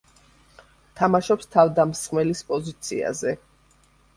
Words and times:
თამაშობს 1.01 1.51
თავდამსხმელის 1.57 2.41
პოზიციაზე. 2.51 3.39